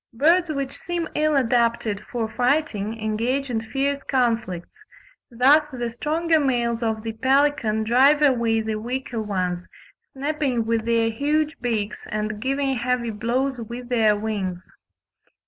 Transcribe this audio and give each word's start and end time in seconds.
Birds 0.15 0.49
which 0.49 0.75
seem 0.75 1.07
ill 1.13 1.35
adapted 1.35 2.01
for 2.11 2.27
fighting 2.27 2.99
engage 2.99 3.51
in 3.51 3.61
fierce 3.61 4.01
conflicts; 4.01 4.71
thus 5.29 5.69
the 5.71 5.91
stronger 5.91 6.39
males 6.39 6.81
of 6.81 7.03
the 7.03 7.13
pelican 7.13 7.83
drive 7.83 8.19
away 8.23 8.61
the 8.61 8.79
weaker 8.79 9.21
ones, 9.21 9.67
snapping 10.13 10.65
with 10.65 10.85
their 10.85 11.11
huge 11.11 11.55
beaks 11.61 11.99
and 12.09 12.41
giving 12.41 12.77
heavy 12.77 13.11
blows 13.11 13.59
with 13.59 13.89
their 13.89 14.15
wings. 14.17 14.67